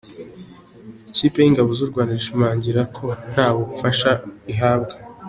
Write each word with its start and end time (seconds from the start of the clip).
Ikipe 1.09 1.37
yingabo 1.41 1.69
z’urwanda 1.77 2.11
irashimangira 2.13 2.81
ko 2.95 3.05
nta 3.31 3.47
bufasha 3.57 4.11
ihabwa 4.53 4.93